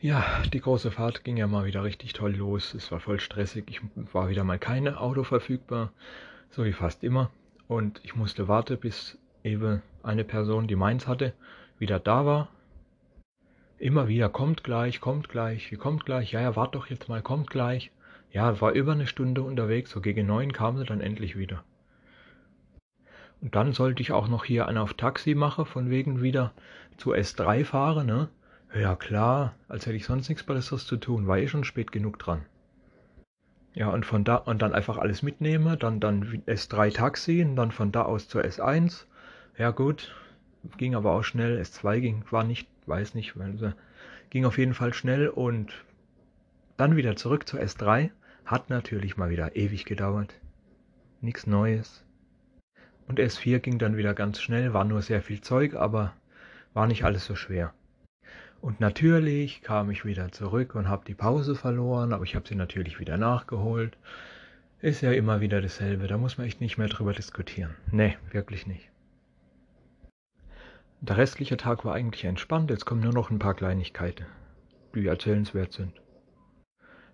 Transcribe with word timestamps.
Ja, 0.00 0.42
die 0.52 0.60
große 0.60 0.90
Fahrt 0.90 1.24
ging 1.24 1.38
ja 1.38 1.46
mal 1.46 1.64
wieder 1.64 1.82
richtig 1.82 2.12
toll 2.12 2.34
los. 2.34 2.74
Es 2.74 2.92
war 2.92 3.00
voll 3.00 3.18
stressig. 3.18 3.64
Ich 3.70 3.80
war 4.12 4.28
wieder 4.28 4.44
mal 4.44 4.58
keine 4.58 5.00
Auto 5.00 5.24
verfügbar, 5.24 5.90
so 6.50 6.66
wie 6.66 6.74
fast 6.74 7.02
immer. 7.02 7.30
Und 7.66 8.00
ich 8.04 8.14
musste 8.14 8.46
warten, 8.46 8.78
bis 8.78 9.18
eben 9.42 9.82
eine 10.02 10.24
Person, 10.24 10.66
die 10.66 10.76
meins 10.76 11.06
hatte, 11.06 11.32
wieder 11.78 11.98
da 11.98 12.26
war. 12.26 12.48
Immer 13.78 14.06
wieder, 14.06 14.28
kommt 14.28 14.64
gleich, 14.64 15.00
kommt 15.00 15.30
gleich, 15.30 15.70
wie 15.72 15.76
kommt 15.76 16.04
gleich, 16.04 16.32
ja, 16.32 16.40
ja, 16.42 16.56
wart 16.56 16.74
doch 16.74 16.88
jetzt 16.88 17.08
mal, 17.08 17.22
kommt 17.22 17.50
gleich. 17.50 17.90
Ja, 18.30 18.60
war 18.60 18.72
über 18.72 18.92
eine 18.92 19.06
Stunde 19.06 19.42
unterwegs, 19.42 19.90
so 19.90 20.02
gegen 20.02 20.26
neun 20.26 20.52
kam 20.52 20.76
sie 20.76 20.84
dann 20.84 21.00
endlich 21.00 21.38
wieder. 21.38 21.64
Und 23.40 23.54
dann 23.54 23.72
sollte 23.72 24.02
ich 24.02 24.12
auch 24.12 24.28
noch 24.28 24.44
hier 24.44 24.66
einen 24.66 24.78
auf 24.78 24.94
Taxi 24.94 25.34
machen, 25.34 25.64
von 25.64 25.88
wegen 25.88 26.22
wieder 26.22 26.52
zu 26.98 27.14
S3 27.14 27.64
fahren, 27.64 28.06
ne? 28.06 28.28
Ja 28.78 28.94
klar, 28.94 29.54
als 29.68 29.86
hätte 29.86 29.96
ich 29.96 30.04
sonst 30.04 30.28
nichts 30.28 30.44
Besseres 30.44 30.86
zu 30.86 30.98
tun, 30.98 31.26
war 31.26 31.38
eh 31.38 31.48
schon 31.48 31.64
spät 31.64 31.92
genug 31.92 32.18
dran. 32.18 32.44
Ja, 33.72 33.88
und 33.88 34.04
von 34.04 34.22
da 34.22 34.36
und 34.36 34.60
dann 34.60 34.74
einfach 34.74 34.98
alles 34.98 35.22
mitnehmen, 35.22 35.78
dann, 35.78 35.98
dann 35.98 36.42
S3 36.46 36.92
Taxi 36.92 37.42
und 37.42 37.56
dann 37.56 37.70
von 37.70 37.90
da 37.90 38.02
aus 38.02 38.28
zur 38.28 38.42
S1. 38.42 39.06
Ja 39.56 39.70
gut, 39.70 40.14
ging 40.76 40.94
aber 40.94 41.12
auch 41.12 41.22
schnell. 41.22 41.58
S2 41.58 42.00
ging, 42.00 42.24
war 42.30 42.44
nicht, 42.44 42.68
weiß 42.84 43.14
nicht, 43.14 43.34
ging 44.28 44.44
auf 44.44 44.58
jeden 44.58 44.74
Fall 44.74 44.92
schnell 44.92 45.28
und 45.28 45.72
dann 46.76 46.96
wieder 46.96 47.16
zurück 47.16 47.48
zur 47.48 47.60
S3. 47.60 48.10
Hat 48.44 48.68
natürlich 48.68 49.16
mal 49.16 49.30
wieder 49.30 49.56
ewig 49.56 49.86
gedauert. 49.86 50.34
Nichts 51.22 51.46
Neues. 51.46 52.04
Und 53.08 53.20
S4 53.20 53.58
ging 53.60 53.78
dann 53.78 53.96
wieder 53.96 54.12
ganz 54.12 54.38
schnell, 54.42 54.74
war 54.74 54.84
nur 54.84 55.00
sehr 55.00 55.22
viel 55.22 55.40
Zeug, 55.40 55.74
aber 55.74 56.12
war 56.74 56.86
nicht 56.86 57.04
alles 57.04 57.24
so 57.24 57.36
schwer. 57.36 57.72
Und 58.60 58.80
natürlich 58.80 59.62
kam 59.62 59.90
ich 59.90 60.04
wieder 60.04 60.32
zurück 60.32 60.74
und 60.74 60.88
habe 60.88 61.04
die 61.04 61.14
Pause 61.14 61.54
verloren, 61.54 62.12
aber 62.12 62.24
ich 62.24 62.34
habe 62.34 62.48
sie 62.48 62.54
natürlich 62.54 62.98
wieder 62.98 63.16
nachgeholt. 63.16 63.96
Ist 64.80 65.00
ja 65.00 65.12
immer 65.12 65.40
wieder 65.40 65.60
dasselbe, 65.60 66.06
da 66.06 66.18
muss 66.18 66.38
man 66.38 66.46
echt 66.46 66.60
nicht 66.60 66.78
mehr 66.78 66.88
drüber 66.88 67.12
diskutieren. 67.12 67.74
Nee, 67.90 68.16
wirklich 68.30 68.66
nicht. 68.66 68.90
Der 71.00 71.16
restliche 71.16 71.56
Tag 71.56 71.84
war 71.84 71.94
eigentlich 71.94 72.24
entspannt, 72.24 72.70
jetzt 72.70 72.86
kommen 72.86 73.02
nur 73.02 73.12
noch 73.12 73.30
ein 73.30 73.38
paar 73.38 73.54
Kleinigkeiten, 73.54 74.26
die 74.94 75.06
erzählenswert 75.06 75.72
sind. 75.72 75.92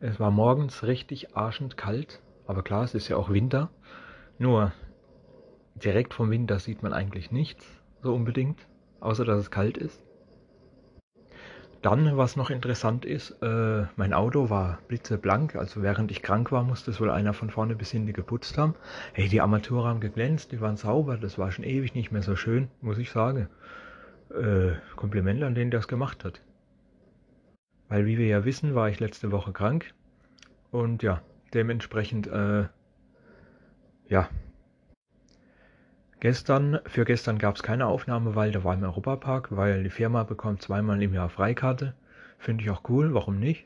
Es 0.00 0.20
war 0.20 0.30
morgens 0.30 0.82
richtig 0.82 1.36
arschend 1.36 1.76
kalt, 1.76 2.20
aber 2.46 2.62
klar, 2.62 2.84
es 2.84 2.94
ist 2.94 3.08
ja 3.08 3.16
auch 3.16 3.30
Winter. 3.30 3.70
Nur 4.38 4.72
direkt 5.74 6.14
vom 6.14 6.30
Winter 6.30 6.58
sieht 6.58 6.82
man 6.82 6.92
eigentlich 6.92 7.30
nichts, 7.30 7.66
so 8.02 8.14
unbedingt, 8.14 8.66
außer 9.00 9.24
dass 9.24 9.40
es 9.40 9.50
kalt 9.50 9.76
ist. 9.78 10.05
Dann, 11.86 12.16
was 12.16 12.34
noch 12.34 12.50
interessant 12.50 13.04
ist, 13.04 13.40
äh, 13.42 13.84
mein 13.94 14.12
Auto 14.12 14.50
war 14.50 14.80
blitzeblank, 14.88 15.54
also 15.54 15.82
während 15.82 16.10
ich 16.10 16.20
krank 16.20 16.50
war, 16.50 16.64
musste 16.64 16.90
es 16.90 17.00
wohl 17.00 17.12
einer 17.12 17.32
von 17.32 17.48
vorne 17.48 17.76
bis 17.76 17.92
hinten 17.92 18.12
geputzt 18.12 18.58
haben. 18.58 18.74
Hey, 19.12 19.28
die 19.28 19.40
Armaturen 19.40 19.86
haben 19.86 20.00
geglänzt, 20.00 20.50
die 20.50 20.60
waren 20.60 20.76
sauber, 20.76 21.16
das 21.16 21.38
war 21.38 21.52
schon 21.52 21.64
ewig 21.64 21.94
nicht 21.94 22.10
mehr 22.10 22.22
so 22.22 22.34
schön, 22.34 22.66
muss 22.80 22.98
ich 22.98 23.12
sagen. 23.12 23.48
Äh, 24.30 24.72
Kompliment 24.96 25.44
an 25.44 25.54
den, 25.54 25.70
der 25.70 25.78
es 25.78 25.86
gemacht 25.86 26.24
hat. 26.24 26.42
Weil, 27.88 28.04
wie 28.04 28.18
wir 28.18 28.26
ja 28.26 28.44
wissen, 28.44 28.74
war 28.74 28.88
ich 28.88 28.98
letzte 28.98 29.30
Woche 29.30 29.52
krank 29.52 29.94
und 30.72 31.04
ja, 31.04 31.22
dementsprechend, 31.54 32.26
äh, 32.26 32.64
ja, 34.08 34.28
Gestern, 36.26 36.80
für 36.86 37.04
gestern 37.04 37.38
gab 37.38 37.54
es 37.54 37.62
keine 37.62 37.86
Aufnahme, 37.86 38.34
weil 38.34 38.50
da 38.50 38.64
war 38.64 38.74
im 38.74 38.82
Europapark, 38.82 39.54
weil 39.54 39.84
die 39.84 39.90
Firma 39.90 40.24
bekommt 40.24 40.60
zweimal 40.60 41.00
im 41.00 41.14
Jahr 41.14 41.28
Freikarte. 41.28 41.94
Finde 42.36 42.64
ich 42.64 42.70
auch 42.70 42.82
cool, 42.88 43.14
warum 43.14 43.38
nicht? 43.38 43.64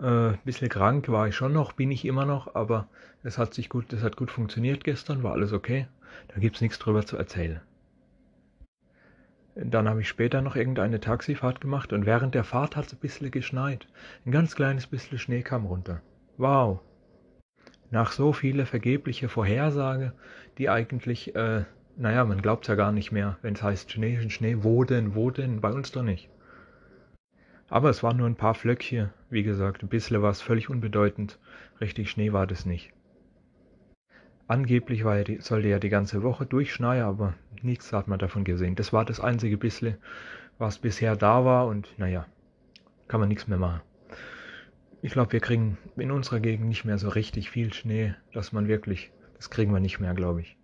Äh, 0.00 0.32
bisschen 0.46 0.70
krank 0.70 1.10
war 1.10 1.28
ich 1.28 1.36
schon 1.36 1.52
noch, 1.52 1.72
bin 1.72 1.90
ich 1.90 2.06
immer 2.06 2.24
noch, 2.24 2.54
aber 2.54 2.88
es 3.22 3.36
hat 3.36 3.52
sich 3.52 3.68
gut, 3.68 3.92
es 3.92 4.02
hat 4.02 4.16
gut 4.16 4.30
funktioniert 4.30 4.82
gestern, 4.82 5.22
war 5.22 5.32
alles 5.32 5.52
okay. 5.52 5.88
Da 6.28 6.40
gibt 6.40 6.56
es 6.56 6.62
nichts 6.62 6.78
drüber 6.78 7.04
zu 7.04 7.18
erzählen. 7.18 7.60
Dann 9.54 9.90
habe 9.90 10.00
ich 10.00 10.08
später 10.08 10.40
noch 10.40 10.56
irgendeine 10.56 11.00
Taxifahrt 11.00 11.60
gemacht 11.60 11.92
und 11.92 12.06
während 12.06 12.34
der 12.34 12.44
Fahrt 12.44 12.76
hat 12.76 12.86
es 12.86 12.94
ein 12.94 13.00
bisschen 13.00 13.30
geschneit. 13.30 13.86
Ein 14.24 14.32
ganz 14.32 14.56
kleines 14.56 14.86
bisschen 14.86 15.18
Schnee 15.18 15.42
kam 15.42 15.66
runter. 15.66 16.00
Wow, 16.38 16.80
nach 17.90 18.12
so 18.12 18.32
viele 18.32 18.66
vergebliche 18.66 19.28
Vorhersage, 19.28 20.12
die 20.58 20.68
eigentlich, 20.68 21.34
äh, 21.34 21.64
naja, 21.96 22.24
man 22.24 22.42
glaubt 22.42 22.68
ja 22.68 22.74
gar 22.74 22.92
nicht 22.92 23.12
mehr, 23.12 23.38
wenn 23.42 23.54
es 23.54 23.62
heißt 23.62 23.90
Schnee, 23.90 24.28
Schnee, 24.30 24.58
wo 24.60 24.84
denn, 24.84 25.14
wo 25.14 25.30
denn, 25.30 25.60
bei 25.60 25.72
uns 25.72 25.92
doch 25.92 26.02
nicht. 26.02 26.28
Aber 27.70 27.90
es 27.90 28.02
waren 28.02 28.16
nur 28.16 28.26
ein 28.26 28.36
paar 28.36 28.54
Flöckchen, 28.54 29.10
wie 29.30 29.42
gesagt, 29.42 29.82
ein 29.82 29.88
bisschen 29.88 30.22
was 30.22 30.40
völlig 30.40 30.70
unbedeutend. 30.70 31.38
Richtig 31.80 32.10
Schnee 32.10 32.32
war 32.32 32.46
das 32.46 32.64
nicht. 32.64 32.92
Angeblich 34.46 35.04
war 35.04 35.18
ja 35.18 35.24
die, 35.24 35.40
sollte 35.40 35.68
ja 35.68 35.78
die 35.78 35.90
ganze 35.90 36.22
Woche 36.22 36.46
durchschneien, 36.46 37.04
aber 37.04 37.34
nichts 37.60 37.92
hat 37.92 38.08
man 38.08 38.18
davon 38.18 38.44
gesehen. 38.44 38.76
Das 38.76 38.94
war 38.94 39.04
das 39.04 39.20
einzige 39.20 39.58
bisschen, 39.58 39.98
was 40.56 40.78
bisher 40.78 41.16
da 41.16 41.44
war 41.44 41.66
und 41.66 41.98
naja, 41.98 42.26
kann 43.08 43.20
man 43.20 43.28
nichts 43.28 43.46
mehr 43.46 43.58
machen. 43.58 43.82
Ich 45.00 45.12
glaube, 45.12 45.32
wir 45.32 45.40
kriegen 45.40 45.78
in 45.96 46.10
unserer 46.10 46.40
Gegend 46.40 46.66
nicht 46.66 46.84
mehr 46.84 46.98
so 46.98 47.08
richtig 47.08 47.50
viel 47.50 47.72
Schnee, 47.72 48.14
dass 48.32 48.52
man 48.52 48.66
wirklich, 48.66 49.12
das 49.36 49.48
kriegen 49.48 49.72
wir 49.72 49.78
nicht 49.78 50.00
mehr, 50.00 50.12
glaube 50.12 50.40
ich. 50.40 50.56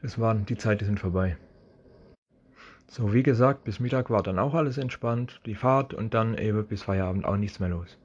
Das 0.00 0.18
waren, 0.20 0.46
die 0.46 0.56
Zeiten 0.56 0.84
sind 0.84 1.00
vorbei. 1.00 1.36
So, 2.86 3.12
wie 3.12 3.24
gesagt, 3.24 3.64
bis 3.64 3.80
Mittag 3.80 4.10
war 4.10 4.22
dann 4.22 4.38
auch 4.38 4.54
alles 4.54 4.78
entspannt, 4.78 5.40
die 5.44 5.54
Fahrt 5.56 5.92
und 5.92 6.14
dann 6.14 6.38
eben 6.38 6.66
bis 6.66 6.84
Feierabend 6.84 7.24
auch 7.24 7.36
nichts 7.36 7.58
mehr 7.58 7.68
los. 7.68 7.98